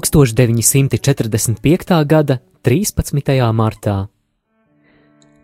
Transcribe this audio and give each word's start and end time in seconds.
1945. 0.00 2.06
gada 2.06 2.38
13. 2.62 3.52
martā. 3.52 4.06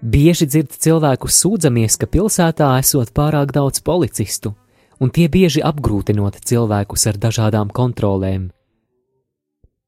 Bieži 0.03 0.47
dzird 0.47 0.71
cilvēku 0.71 1.27
sūdzamies, 1.27 1.97
ka 1.99 2.07
pilsētā 2.07 2.79
esot 2.79 3.11
pārāk 3.17 3.51
daudz 3.57 3.81
policistu, 3.83 4.55
un 5.01 5.11
tie 5.11 5.29
bieži 5.29 5.65
apgrūtinot 5.67 6.39
cilvēkus 6.47 7.07
ar 7.11 7.19
dažādām 7.19 7.71
kontrolēm. 7.75 8.51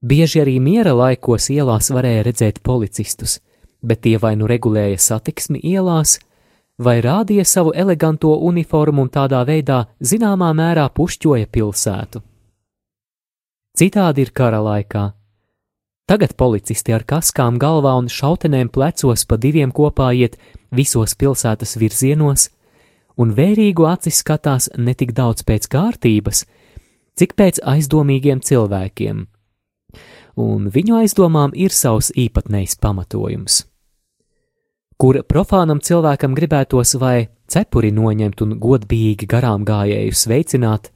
Bieži 0.02 0.40
arī 0.42 0.60
miera 0.60 0.92
laikos 0.96 1.50
ielās 1.54 1.90
varēja 1.94 2.22
redzēt 2.26 2.60
policistus, 2.62 3.38
bet 3.82 4.02
tie 4.06 4.16
vai 4.18 4.34
nu 4.36 4.46
regulēja 4.50 4.98
satiksmi 4.98 5.60
ielās, 5.62 6.18
vai 6.78 7.00
rādīja 7.02 7.44
savu 7.44 7.72
eleganto 7.74 8.34
uniformu 8.46 9.02
un 9.06 9.10
tādā 9.10 9.42
veidā 9.46 9.84
zināmā 10.00 10.52
mērā 10.54 10.88
pušķoja 10.94 11.46
pilsētu. 11.50 12.22
Citādi 13.78 14.26
ir 14.26 14.34
kara 14.34 14.60
laikā. 14.62 15.04
Tagad 16.08 16.32
policisti 16.40 16.94
ar 16.96 17.04
kaskām 17.04 17.58
galvā 17.60 17.92
un 18.00 18.08
šautenēm 18.08 18.70
plecos 18.72 19.26
pa 19.28 19.36
diviem 19.36 19.70
kopā 19.74 20.08
iet 20.16 20.38
visos 20.72 21.14
pilsētas 21.14 21.76
virzienos, 21.76 22.48
un 23.18 23.34
vērīgu 23.36 23.86
acis 23.90 24.22
skatās 24.22 24.70
ne 24.78 24.94
tik 24.94 25.12
daudz 25.12 25.44
pēc 25.44 25.68
kārtības, 25.68 26.44
cik 27.18 27.34
pēc 27.36 27.60
aizdomīgiem 27.60 28.40
cilvēkiem. 28.40 29.26
Un 30.38 30.68
viņu 30.70 31.00
aizdomām 31.00 31.54
ir 31.58 31.74
savs 31.74 32.12
īpatnējs 32.14 32.78
pamatojums. 32.82 33.64
Kur 34.98 35.20
profānam 35.26 35.80
cilvēkam 35.82 36.34
gribētos 36.34 36.94
vai 36.98 37.28
cepuri 37.50 37.90
noņemt 37.94 38.42
un 38.46 38.54
godbijīgi 38.62 39.26
garām 39.30 39.66
gājēju 39.66 40.14
sveicināt, 40.14 40.92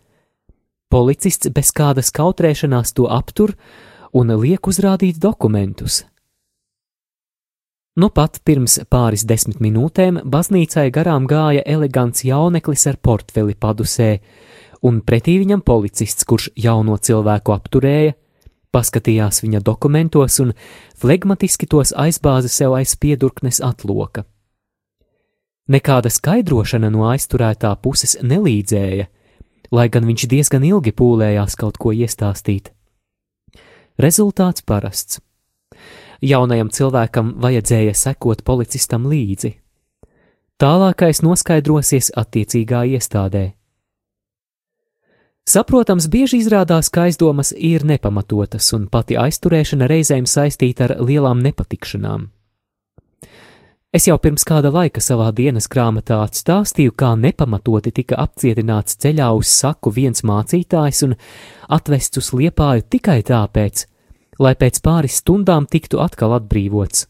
Policists 0.93 1.49
bez 1.49 1.71
kādas 1.73 2.11
kautrēšanās 2.13 2.91
to 2.93 3.07
aptur 3.09 3.55
un 4.13 4.29
liek 4.37 4.69
uzrādīt 4.69 5.17
dokumentus. 5.17 6.03
Nu 7.97 8.11
pat 8.13 8.37
pirms 8.45 8.75
pāris 8.93 9.25
desmit 9.25 9.63
minūtēm 9.65 10.19
baznīcai 10.35 10.91
garām 10.93 11.25
gāja 11.29 11.65
elegants 11.65 12.27
jauneklis 12.29 12.85
ar 12.93 12.99
portfeli 13.01 13.57
padusē, 13.57 14.11
un 14.85 15.01
pretī 15.01 15.39
viņam 15.41 15.65
policists, 15.65 16.29
kurš 16.29 16.51
jauno 16.61 16.99
cilvēku 17.01 17.57
apturēja, 17.57 18.13
paskatījās 18.73 19.43
viņa 19.45 19.61
dokumentos 19.65 20.39
un 20.43 20.53
flegmatiski 20.99 21.69
tos 21.69 21.93
aizbāza 21.93 22.51
sev 22.51 22.77
aiz 22.79 22.97
piedurknes 22.97 23.61
atloka. 23.65 24.25
Nekāda 25.71 26.11
skaidrošana 26.11 26.91
no 26.91 27.07
aizturētā 27.13 27.71
puses 27.83 28.17
nelīdzēja, 28.23 29.07
lai 29.73 29.89
gan 29.89 30.07
viņš 30.09 30.27
diezgan 30.29 30.65
ilgi 30.67 30.93
pūlējās 30.93 31.57
kaut 31.61 31.79
ko 31.79 31.95
iestāstīt. 31.95 32.73
Rezultāts 34.01 34.65
parasts. 34.67 35.21
Jaunajam 36.23 36.71
cilvēkam 36.71 37.35
vajadzēja 37.43 37.95
sekot 37.99 38.45
policistam 38.45 39.09
līdzi. 39.11 39.57
Tālākais 40.63 41.23
noskaidrosies 41.25 42.13
attiecīgā 42.15 42.85
iestādē. 42.95 43.53
Saprotams, 45.43 46.07
bieži 46.07 46.39
izrādās, 46.39 46.87
ka 46.93 47.09
aizdomas 47.09 47.51
ir 47.57 47.83
nepamatotas, 47.83 48.69
un 48.77 48.87
pati 48.87 49.17
aizturēšana 49.19 49.89
reizēm 49.91 50.29
saistīta 50.31 50.87
ar 50.87 50.95
lielām 51.03 51.43
nepatikšanām. 51.43 52.29
Es 53.93 54.07
jau 54.07 54.15
pirms 54.23 54.47
kāda 54.49 54.71
laika 54.73 55.03
savā 55.05 55.27
dienas 55.37 55.67
grāmatā 55.69 56.23
atstāstīju, 56.25 56.95
kā 56.97 57.11
nepamatoti 57.19 57.91
tika 57.93 58.17
apcietināts 58.23 58.97
ceļā 59.03 59.27
uz 59.37 59.51
saku 59.53 59.91
viens 59.93 60.23
mācītājs 60.25 61.03
un 61.09 61.17
atvests 61.69 62.23
uz 62.23 62.31
liepāju 62.39 62.87
tikai 62.95 63.19
tāpēc, 63.27 63.85
lai 64.39 64.55
pēc 64.57 64.81
pāris 64.81 65.19
stundām 65.21 65.67
tiktu 65.67 66.01
atkal 66.01 66.39
atbrīvots. 66.39 67.05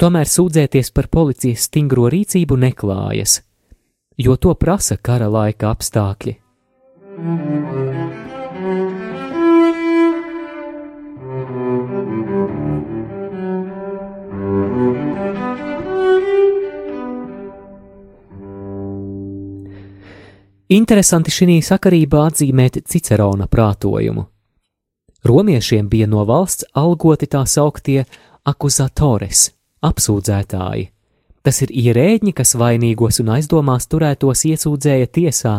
Tomēr 0.00 0.26
sūdzēties 0.26 0.90
par 0.96 1.06
policijas 1.12 1.68
stingro 1.68 2.08
rīcību 2.10 2.56
neklājas, 2.64 3.42
jo 4.22 4.36
to 4.36 4.54
prasa 4.54 4.96
kara 4.96 5.28
laika 5.32 5.70
apstākļi. 5.72 6.34
Interesanti 20.70 21.32
šī 21.34 21.56
sakarībā 21.66 22.28
atzīmēt 22.28 22.84
Cicerona 22.86 23.48
prātojumu. 23.50 24.28
Romiešiem 25.24 25.88
bija 25.88 26.06
no 26.06 26.22
valsts 26.28 26.68
algoti 26.76 27.26
tā 27.26 27.42
sauktie 27.48 28.04
akuzatores, 28.44 29.50
apsūdzētāji. 29.82 30.90
Tas 31.42 31.62
ir 31.64 31.72
ierēģi, 31.72 32.34
kas 32.36 32.54
vainīgos 32.60 33.22
un 33.22 33.32
aizdomās 33.36 33.88
turētos 33.88 34.44
iesūdzēja 34.50 35.08
tiesā. 35.08 35.54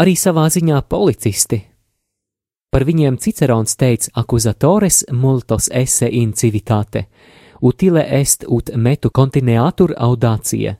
Arī 0.00 0.16
savā 0.16 0.48
ziņā 0.50 0.82
policisti. 0.88 1.60
Par 2.70 2.86
viņiem 2.86 3.18
Cicerons 3.18 3.76
teica 3.76 4.10
akuzatores 4.22 5.04
multos 5.12 5.68
esse 5.72 6.06
in 6.06 6.32
civitate, 6.32 7.06
utile 7.60 8.06
est 8.20 8.46
ut 8.48 8.70
metu 8.74 9.10
continuatur 9.10 9.94
audacie 9.98 10.78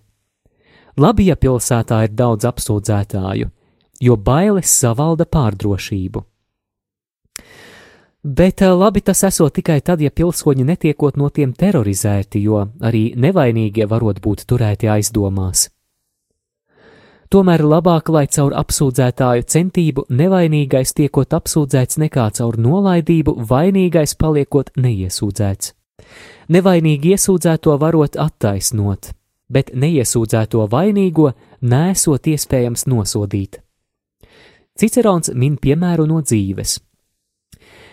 Labi, 1.01 1.31
ja 1.31 1.37
pilsētā 1.39 2.03
ir 2.05 2.15
daudz 2.19 2.45
apsūdzētāju, 2.49 3.47
jo 4.05 4.17
bailes 4.17 4.73
savalda 4.83 5.25
pārdrošību. 5.25 6.25
Bet 8.23 8.63
eh, 8.63 8.69
labi 8.69 9.01
tas 9.01 9.23
esot 9.25 9.55
tikai 9.57 9.81
tad, 9.81 10.01
ja 10.05 10.11
pilsoņi 10.13 10.65
netiekot 10.69 11.17
no 11.17 11.31
tiem 11.33 11.55
terorizēti, 11.57 12.43
jo 12.45 12.67
arī 12.85 13.15
nevainīgie 13.17 13.87
varot 13.89 14.21
būt 14.21 14.45
turēti 14.45 14.91
aizdomās. 14.93 15.71
Tomēr 17.31 17.63
labāk, 17.63 18.11
lai 18.11 18.27
caur 18.27 18.53
apsūdzētāju 18.59 19.47
centību 19.47 20.05
nevainīgais 20.11 20.93
tiekot 20.99 21.33
apsūdzēts 21.39 22.01
nekā 22.03 22.27
caur 22.35 22.59
nolaidību 22.59 23.37
vainīgais 23.47 24.17
paliekot 24.19 24.75
neiesūdzēts. 24.77 25.73
Nevainīgi 26.51 27.15
iesūdzēto 27.15 27.79
varot 27.79 28.19
attaisnot, 28.19 29.13
bet 29.49 29.71
neiesūdzēto 29.73 30.67
vainīgo 30.69 31.31
nesot 31.63 32.27
iespējams 32.35 32.89
nosodīt. 32.91 33.63
Cicerons 34.77 35.31
min 35.33 35.57
piemēru 35.57 36.11
no 36.11 36.21
dzīves. 36.27 36.81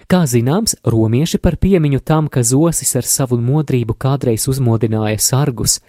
Kā 0.07 0.21
zināms, 0.24 0.77
romieši 0.88 1.36
par 1.44 1.57
piemiņu 1.59 2.00
tam, 2.00 2.30
ka 2.31 2.39
zosis 2.39 2.94
ar 2.95 3.04
savu 3.04 3.36
modrību 3.44 3.92
kādreiz 4.00 4.45
uzmodināja 4.48 5.19
sargus 5.19 5.81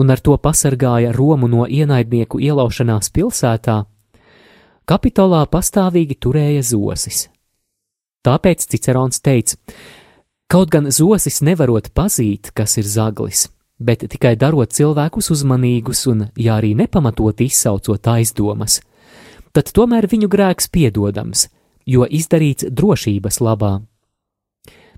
un 0.00 0.08
ar 0.08 0.22
to 0.24 0.36
pasargāja 0.40 1.12
Romu 1.12 1.50
no 1.52 1.66
ienaidnieku 1.68 2.40
ielaušanās 2.40 3.10
pilsētā, 3.12 3.82
Kapitolā 4.88 5.42
pastāvīgi 5.52 6.16
turēja 6.16 6.62
zosis. 6.64 7.26
Tāpēc 8.24 8.64
Cicerons 8.72 9.20
teica, 9.20 9.58
kaut 10.48 10.72
gan 10.72 10.88
zosis 10.88 11.42
nevarot 11.44 11.90
pazīt, 11.92 12.54
kas 12.56 12.78
ir 12.80 12.88
zaglis, 12.88 13.50
bet 13.76 14.06
tikai 14.08 14.32
darot 14.40 14.72
cilvēkus 14.72 15.28
uzmanīgus 15.36 16.06
un, 16.08 16.30
ja 16.40 16.56
arī 16.56 16.72
nepamatot 16.78 17.44
izsaucot 17.44 18.08
aizdomas, 18.14 18.80
tad 19.52 19.68
tomēr 19.76 20.08
viņu 20.08 20.32
grēks 20.32 20.72
piedodams, 20.72 21.50
jo 21.88 22.04
izdarīts 22.04 22.68
drošības 22.68 23.40
labā. 23.40 23.78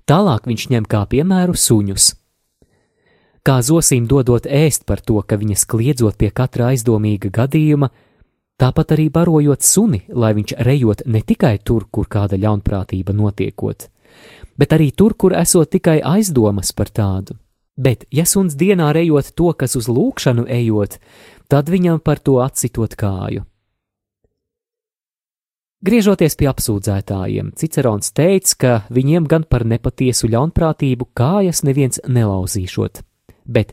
Tālāk 0.09 0.49
viņš 0.49 0.67
ņem 0.73 0.87
kā 0.91 1.05
piemēru 1.07 1.55
suņus. 1.55 2.15
Kā 3.41 3.57
zosim 3.65 4.05
dodot 4.09 4.45
ēst 4.45 4.83
par 4.85 5.01
to, 5.01 5.21
ka 5.25 5.37
viņas 5.39 5.65
kliedzot 5.65 6.17
pie 6.19 6.29
katra 6.29 6.71
aizdomīga 6.73 7.31
gadījuma, 7.33 7.89
tāpat 8.61 8.93
arī 8.97 9.07
barojot 9.09 9.65
suni, 9.65 10.03
lai 10.09 10.33
viņš 10.37 10.57
rejot 10.67 11.05
ne 11.07 11.21
tikai 11.25 11.55
tur, 11.65 11.87
kur 11.89 12.09
kāda 12.11 12.37
ļaunprātība 12.37 13.15
notiekot, 13.17 13.87
bet 14.57 14.75
arī 14.77 14.91
tur, 14.93 15.15
kur 15.17 15.33
esot 15.37 15.71
tikai 15.73 16.01
aizdomas 16.05 16.73
par 16.75 16.93
tādu. 16.93 17.39
Bet, 17.81 18.03
ja 18.13 18.27
suns 18.29 18.53
dienā 18.59 18.91
rejot 18.93 19.31
to, 19.33 19.53
kas 19.57 19.73
uz 19.79 19.87
lūkšanu 19.89 20.45
ejot, 20.45 20.99
tad 21.49 21.71
viņam 21.71 22.03
par 22.03 22.19
to 22.19 22.37
atsitot 22.43 22.93
kāju. 22.99 23.47
Griežoties 25.81 26.35
pie 26.37 26.45
apsūdzētājiem, 26.45 27.55
Cicerons 27.57 28.11
teica, 28.13 28.53
ka 28.61 28.71
viņiem 28.93 29.25
gan 29.25 29.47
par 29.49 29.63
nepatiesu 29.65 30.27
ļaunprātību 30.29 31.07
kājas 31.17 31.63
neviens 31.65 31.97
nelauzīšot, 32.05 32.99
bet 33.49 33.71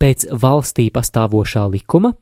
pēc 0.00 0.24
valstī 0.40 0.86
pastāvošā 0.88 1.66
likuma 1.68 2.14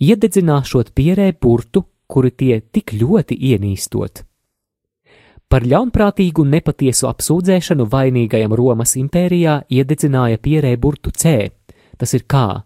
iededzināšot 0.00 0.94
pierē 0.96 1.34
burtu, 1.36 1.84
kuru 2.08 2.30
tie 2.32 2.62
tik 2.64 2.94
ļoti 2.96 3.36
ienīstot. 3.52 4.24
Par 5.52 5.68
ļaunprātīgu 5.68 6.40
un 6.40 6.54
nepatiesu 6.56 7.10
apsūdzēšanu 7.10 7.84
vainīgajam 7.92 8.54
Romas 8.56 8.96
impērijā 8.96 9.66
iededzināja 9.68 10.40
pierē 10.40 10.78
burtu 10.80 11.12
C. 11.12 11.50
Tas 12.00 12.16
ir 12.16 12.24
kā, 12.24 12.62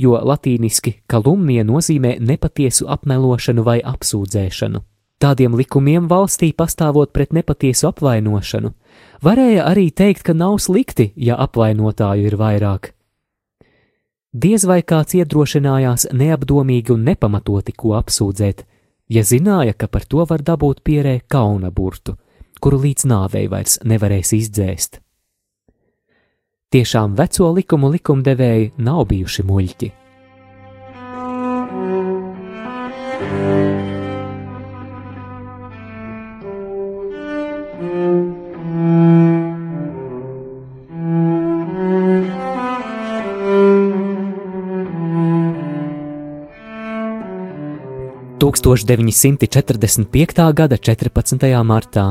jo 0.00 0.16
latīniski 0.16 1.02
kalumnija 1.04 1.66
nozīmē 1.68 2.16
nepatiesu 2.16 2.88
apmelošanu 2.88 3.66
vai 3.66 3.82
apsūdzēšanu. 3.84 4.80
Tādiem 5.20 5.56
likumiem 5.56 6.06
valstī 6.08 6.52
pastāvot 6.56 7.12
pret 7.12 7.34
nepatiesu 7.36 7.90
apvainošanu, 7.90 8.72
varēja 9.22 9.66
arī 9.68 9.90
teikt, 9.92 10.24
ka 10.24 10.32
nav 10.32 10.56
slikti, 10.64 11.10
ja 11.16 11.36
apvainotāju 11.36 12.30
ir 12.30 12.38
vairāk. 12.40 12.94
Diez 14.32 14.64
vai 14.64 14.80
kāds 14.80 15.18
iedrošinājās 15.18 16.08
neapdomīgi 16.16 16.94
un 16.94 17.04
nepamatoti 17.04 17.76
ko 17.76 17.98
apsūdzēt, 17.98 18.64
ja 19.12 19.22
zināja, 19.26 19.76
ka 19.76 19.90
par 19.92 20.06
to 20.08 20.24
var 20.24 20.40
dabūt 20.46 20.80
pierē 20.86 21.20
kauna 21.28 21.70
burtu 21.70 22.16
kuru 22.60 22.80
līdz 22.84 23.08
nāvei 23.08 23.48
vairs 23.50 23.78
nevarēs 23.88 24.34
izdzēst. 24.36 25.00
Tiešām 26.70 27.16
veco 27.18 27.48
likumu 27.56 27.90
likumdevēji 27.96 28.74
nav 28.86 29.06
bijuši 29.10 29.44
muļķi. 29.48 29.88
Tūkstoš 48.40 48.86
945. 48.88 50.52
gada 50.56 50.76
14. 50.80 51.42
martā 51.60 52.04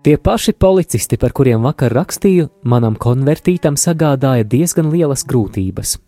Tie 0.00 0.14
paši 0.16 0.54
policisti, 0.56 1.18
par 1.20 1.34
kuriem 1.36 1.60
vakar 1.60 1.92
rakstīju, 1.92 2.46
manam 2.64 2.96
konvertītam 2.96 3.76
sagādāja 3.76 4.48
diezgan 4.48 4.88
lielas 4.94 5.26
grūtības. 5.28 5.98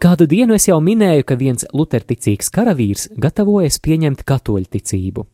Kādu 0.00 0.30
dienu 0.32 0.56
es 0.56 0.70
jau 0.70 0.80
minēju, 0.80 1.28
ka 1.28 1.36
viens 1.36 1.68
luterticīgs 1.76 2.48
karavīrs 2.56 3.10
gatavojas 3.20 3.76
pieņemt 3.84 4.24
katoļu 4.24 4.72
ticību. 4.72 5.28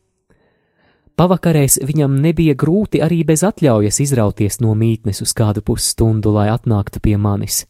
Pavakarēs 1.14 1.84
viņam 1.86 2.18
nebija 2.18 2.58
grūti 2.58 2.98
arī 2.98 3.22
bez 3.30 3.46
atļaujas 3.46 4.02
izrauties 4.02 4.58
no 4.58 4.74
mītnes 4.74 5.22
uz 5.22 5.38
kādu 5.38 5.62
pusstundu, 5.62 6.34
lai 6.34 6.50
atnāktu 6.50 6.98
pie 6.98 7.14
manis. 7.14 7.68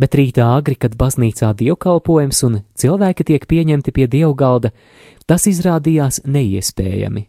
Bet 0.00 0.14
rītā 0.16 0.46
agri, 0.56 0.76
kad 0.78 0.96
baznīcā 0.98 1.52
dievkalpojums 1.58 2.40
un 2.48 2.62
cilvēki 2.78 3.26
tiek 3.28 3.44
pieņemti 3.48 3.92
pie 3.92 4.06
dievgalda, 4.08 4.72
tas 5.26 5.44
izrādījās 5.50 6.22
neiespējami. 6.24 7.26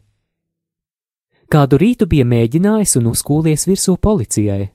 Kādu 1.52 1.78
rītu 1.78 2.08
bija 2.10 2.26
mēģinājis 2.26 2.96
un 2.98 3.12
uzkūlies 3.12 3.68
virsū 3.70 3.98
policijai. 4.02 4.72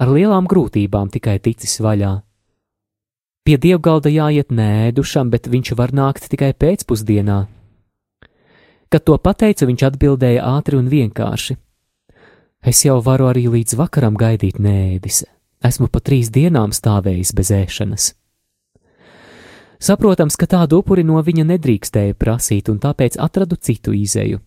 Ar 0.00 0.10
lielām 0.10 0.46
grūtībām 0.50 1.10
tikai 1.12 1.36
ticis 1.42 1.76
vaļā. 1.82 2.14
Pie 3.44 3.58
dievgalda 3.60 4.08
jāiet 4.08 4.54
nēdušam, 4.54 5.28
bet 5.34 5.50
viņš 5.52 5.74
var 5.76 5.92
nākt 5.92 6.30
tikai 6.32 6.54
pēcpusdienā. 6.56 7.42
Kad 8.88 9.04
to 9.04 9.18
pateicu, 9.18 9.66
viņš 9.68 9.84
atbildēja 9.90 10.46
ātri 10.54 10.78
un 10.80 10.88
vienkārši: 10.88 11.58
Es 12.64 12.80
jau 12.86 12.96
varu 13.04 13.28
arī 13.28 13.44
līdz 13.52 13.76
vakaram 13.76 14.16
gaidīt 14.16 14.56
nēdis. 14.56 15.26
Esmu 15.64 15.88
pa 15.88 16.02
trīs 16.04 16.28
dienām 16.32 16.74
stāvējis 16.76 17.32
bez 17.36 17.50
ēšanas. 17.54 18.10
Saprotams, 19.84 20.36
ka 20.40 20.46
tādu 20.48 20.80
upuri 20.80 21.04
no 21.04 21.20
viņa 21.20 21.44
nedrīkstēja 21.48 22.16
prasīt, 22.16 22.70
un 22.72 22.78
tāpēc 22.80 23.18
atradu 23.20 23.56
citu 23.60 23.92
izēju. 23.96 24.40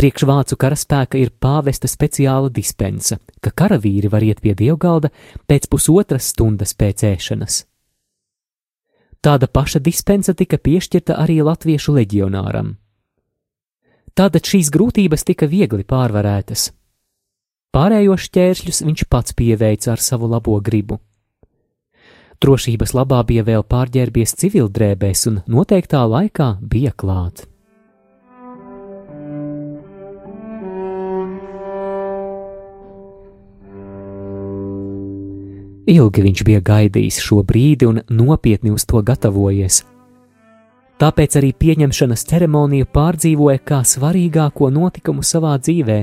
Priekš 0.00 0.24
vācu 0.24 0.56
karaspēka 0.56 1.18
ir 1.20 1.32
pāvesta 1.36 1.88
speciāla 1.90 2.48
dispensa, 2.48 3.18
ka 3.44 3.52
karavīri 3.52 4.08
var 4.08 4.24
iet 4.24 4.40
pie 4.40 4.54
dievgalda 4.56 5.10
pēc 5.46 5.68
pusotras 5.68 6.30
stundas 6.32 6.72
pēc 6.72 7.04
ēšanas. 7.10 7.58
Tāda 9.20 9.50
paša 9.52 9.82
dispensa 9.84 10.32
tika 10.32 10.56
piešķirta 10.56 11.18
arī 11.20 11.42
latviešu 11.44 11.92
leģionāram. 11.98 12.78
Tātad 14.16 14.48
šīs 14.48 14.72
grūtības 14.72 15.26
tika 15.28 15.46
viegli 15.46 15.84
pārvarētas. 15.84 16.70
Pārējos 17.70 18.24
šķēršļus 18.26 18.82
viņš 18.82 19.04
pats 19.06 19.36
pieveica 19.38 19.92
ar 19.92 20.00
savu 20.02 20.26
labo 20.26 20.56
gribu. 20.58 20.98
Drošības 22.42 22.96
labā 22.96 23.20
bija 23.28 23.44
vēl 23.46 23.62
pārģērbies 23.62 24.34
civildrēbēs 24.40 25.26
un 25.30 25.38
noteiktā 25.46 26.00
laikā 26.08 26.54
bija 26.66 26.90
klāt. 26.96 27.44
Ilgi 35.90 36.22
viņš 36.26 36.42
bija 36.46 36.60
gaidījis 36.64 37.22
šo 37.22 37.42
brīdi 37.46 37.86
un 37.86 38.02
nopietni 38.10 38.74
uz 38.74 38.82
to 38.86 39.02
gatavojies. 39.02 39.82
Tāpēc 41.00 41.36
arī 41.38 41.54
pieņemšanas 41.54 42.26
ceremoniju 42.30 42.90
pārdzīvoja 42.94 43.62
kā 43.62 43.84
svarīgāko 43.86 44.74
notikumu 44.74 45.22
savā 45.22 45.54
dzīvē. 45.58 46.00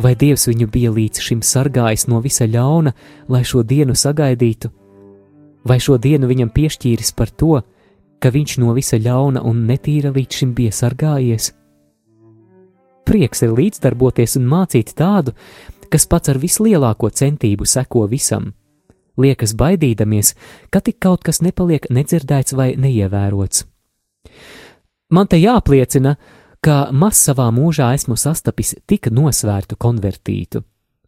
Vai 0.00 0.14
Dievs 0.16 0.46
viņu 0.48 0.68
bija 0.72 0.90
līdz 0.92 1.20
šim 1.20 1.42
sargājis 1.44 2.06
no 2.08 2.20
visa 2.24 2.46
ļauna, 2.48 2.94
lai 3.28 3.42
šo 3.44 3.62
dienu 3.62 3.94
sagaidītu, 3.98 4.70
vai 5.68 5.78
šo 5.80 5.98
dienu 6.00 6.30
viņam 6.30 6.52
piešķīris 6.54 7.12
par 7.16 7.30
to, 7.30 7.60
ka 8.22 8.30
viņš 8.32 8.56
no 8.62 8.72
visa 8.72 8.96
ļauna 8.96 9.42
un 9.44 9.66
netīra 9.68 10.12
līdz 10.14 10.40
šim 10.40 10.54
bija 10.56 10.72
sargājies? 10.72 11.52
Prieks 13.04 13.42
ir 13.42 13.52
līdzdarboties 13.58 14.38
un 14.38 14.48
mācīt 14.48 14.94
tādu, 14.96 15.34
kas 15.92 16.06
pats 16.08 16.32
ar 16.32 16.38
vislielāko 16.40 17.10
centību 17.10 17.66
seko 17.68 18.06
visam. 18.08 18.52
Liekas 19.20 19.52
baidīdamies, 19.58 20.32
ka 20.72 20.80
tik 20.80 21.02
kaut 21.02 21.20
kas 21.26 21.42
nepaliek 21.44 21.90
nedzirdēts 21.90 22.56
vai 22.56 22.72
neievērots. 22.80 23.66
Man 25.12 25.28
te 25.28 25.36
jāpliecina, 25.36 26.14
ka 26.16 26.41
maz 26.94 27.18
savā 27.18 27.48
mūžā 27.50 27.88
esmu 27.96 28.14
sastapis 28.14 28.76
tik 28.86 29.08
nosvērtu 29.10 29.74
konvertītu, 29.74 30.62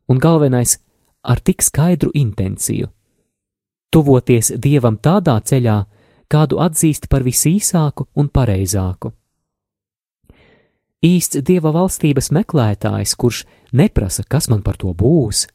un 0.09 0.19
galvenais- 0.19 0.79
ar 1.31 1.39
tik 1.41 1.63
skaidru 1.63 2.11
intenciju- 2.13 2.89
tuvoties 3.93 4.51
dievam 4.59 4.99
tādā 4.99 5.39
ceļā, 5.41 5.87
kādu 6.29 6.59
atzīst 6.59 7.09
par 7.09 7.23
visīsāku 7.23 8.07
un 8.17 8.29
pareizāku. 8.29 9.13
Īsts 11.05 11.41
dieva 11.43 11.71
valstības 11.71 12.33
meklētājs, 12.33 13.15
kurš 13.15 13.45
neprasa, 13.73 14.25
kas 14.29 14.49
man 14.49 14.63
par 14.63 14.75
to 14.75 14.93
būs. 14.93 15.47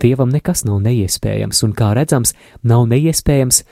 Dievam 0.00 0.30
nekas 0.30 0.64
nav 0.64 0.80
neiespējams, 0.80 1.62
un 1.62 1.72
kā 1.72 1.94
redzams, 1.94 2.34
nav 2.62 2.86
neiespējams 2.86 3.62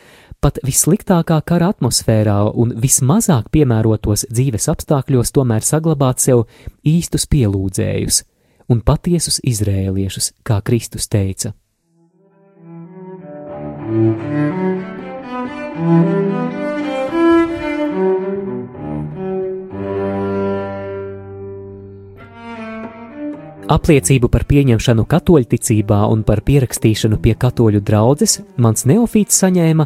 pat 0.45 0.59
vissliktākā 0.63 1.41
kara 1.47 1.73
atmosfērā 1.75 2.39
un 2.55 2.75
vismazāk 2.79 3.51
piemērotos 3.55 4.29
dzīves 4.31 4.69
apstākļos 4.71 5.35
tomēr 5.35 5.67
saglabāt 5.67 6.23
sev 6.23 6.45
īstus 6.87 7.27
pielūdzējus 7.31 8.23
un 8.71 8.83
patiesus 8.87 9.41
izrēliešus, 9.43 10.33
kā 10.47 10.61
Kristus 10.63 11.09
teica. 11.11 11.55
Apliecību 23.69 24.31
par 24.33 24.47
pieņemšanu 24.49 25.03
katoļticībā 25.05 25.99
un 26.09 26.23
par 26.25 26.41
pierakstīšanu 26.47 27.19
pie 27.21 27.35
katoļu 27.37 27.83
draudzes 27.85 28.39
mans 28.57 28.87
neofīts 28.89 29.43
saņēma 29.43 29.85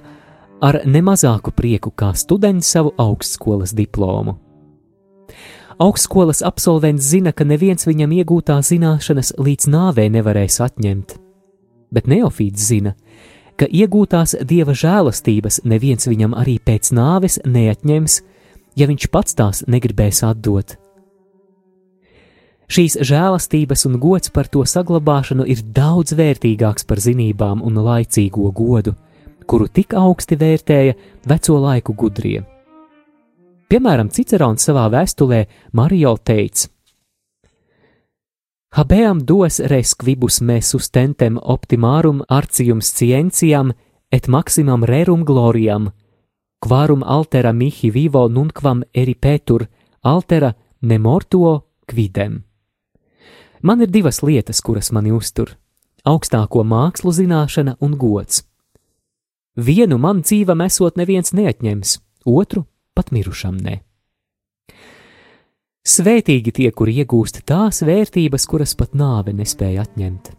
ar 0.62 0.78
nemazāku 0.86 1.50
prieku 1.50 1.90
kā 1.90 2.12
students 2.14 2.70
savu 2.70 2.94
augstskolas 3.00 3.74
diplomu. 3.74 4.38
Augstskolas 5.82 6.42
absolvents 6.46 7.08
zina, 7.10 7.32
ka 7.32 7.44
neviens 7.48 7.88
viņam 7.88 8.12
iegūtā 8.20 8.60
zināšanas 8.62 9.34
līdz 9.42 9.70
nāvei 9.72 10.06
nevarēs 10.12 10.60
atņemt. 10.62 11.16
Bet 11.92 12.06
neofīts 12.06 12.68
zina, 12.68 12.94
ka 13.58 13.66
iegūtās 13.66 14.36
dieva 14.46 14.76
žēlastības 14.76 15.62
neviens 15.66 16.06
viņam 16.06 16.36
arī 16.38 16.58
pēc 16.62 16.92
nāves 16.94 17.40
neatņems, 17.42 18.20
ja 18.78 18.86
viņš 18.86 19.08
pats 19.10 19.36
tās 19.36 19.64
negribēs 19.66 20.22
atdot. 20.28 20.76
Šīs 22.72 23.00
žēlastības 23.04 23.82
un 23.88 23.98
gods 24.00 24.30
par 24.32 24.46
to 24.48 24.62
saglabāšanu 24.64 25.44
ir 25.50 25.60
daudz 25.76 26.14
vērtīgāks 26.16 26.86
par 26.88 27.02
zinībām 27.02 27.60
un 27.66 27.82
laicīgo 27.84 28.48
godu, 28.54 28.94
kuru 29.52 29.68
tik 29.68 29.92
augsti 29.92 30.38
vērtēja 30.40 30.94
veco 31.28 31.58
laiku 31.60 31.92
gudrie. 31.92 32.40
Piemēram, 33.68 34.08
Cicerons 34.08 34.64
savā 34.64 34.86
vēstulē 34.92 35.42
Marijo 35.76 36.14
teica: 36.24 36.70
Habeam 38.72 39.18
dos 39.28 39.58
res 39.68 39.92
quibus 40.00 40.40
me 40.40 40.56
sustentem 40.64 41.36
optimarum 41.36 42.22
arcium 42.28 42.80
scientiam 42.80 43.74
et 44.08 44.28
maximam 44.28 44.86
rerum 44.88 45.26
gloriam, 45.28 45.90
quarum 46.64 47.02
altera 47.04 47.52
mihi 47.52 47.90
vivo 47.92 48.22
nunquam 48.28 48.80
eripetur, 48.94 49.66
altera 50.02 50.54
nemortuo 50.80 51.52
quidem. 51.84 52.40
Man 53.60 53.84
ir 53.84 53.92
divas 53.92 54.22
lietas, 54.22 54.62
kuras 54.64 54.92
mani 54.92 55.12
uztur- 55.12 55.52
augstāko 56.12 56.64
mākslu 56.64 57.12
zināšana 57.12 57.76
un 57.80 57.98
gods. 57.98 58.51
Vienu 59.56 59.98
man 60.00 60.22
dzīvam 60.24 60.62
esot 60.64 60.96
neviens 60.96 61.34
neatņems, 61.36 61.96
otru 62.24 62.64
pat 62.96 63.12
mirušam 63.12 63.58
ne. 63.60 63.80
Svētīgi 65.82 66.52
tie, 66.54 66.70
kur 66.70 66.88
iegūst 66.88 67.42
tās 67.48 67.82
vērtības, 67.82 68.46
kuras 68.46 68.76
pat 68.78 68.94
nāve 68.94 69.34
nespēja 69.34 69.82
atņemt. 69.82 70.30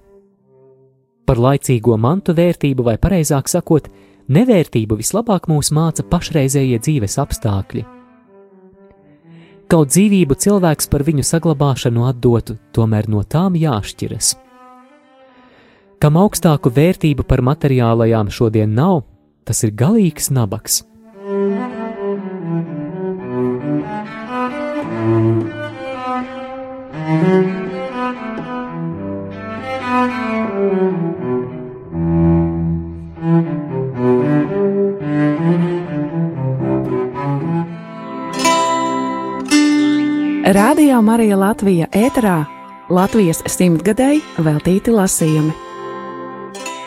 Par 1.28 1.40
laicīgo 1.40 1.98
mantu 2.00 2.36
vērtību, 2.36 2.84
vai 2.84 2.96
precīzāk 2.98 3.52
sakot, 3.52 3.90
nevērtību 4.28 4.98
vislabāk 5.00 5.50
mūs 5.52 5.72
māca 5.76 6.06
pašreizējie 6.08 6.80
dzīves 6.80 7.20
apstākļi 7.22 7.84
kaut 9.74 9.90
dzīvību 9.90 10.36
cilvēks 10.38 10.86
par 10.92 11.02
viņu 11.08 11.24
saglabāšanu 11.26 12.04
atdotu, 12.06 12.60
tomēr 12.78 13.08
no 13.10 13.24
tām 13.26 13.56
jāšķiras. 13.58 14.36
Kam 16.04 16.18
augstāku 16.20 16.68
vērtību 16.68 17.24
par 17.24 17.40
materiālajām 17.48 18.28
šodien 18.28 18.74
nav, 18.76 19.06
tas 19.48 19.64
ir 19.64 19.72
galīgs 19.72 20.28
nabaks. 20.36 20.82
Radio 40.52 41.00
Marija 41.00 41.40
Latvija 41.40 41.88
ēterā 41.96 42.42
Latvijas 42.92 43.46
simtgadēji 43.48 44.20
veltīti 44.44 44.92
lasījumi. 44.92 45.63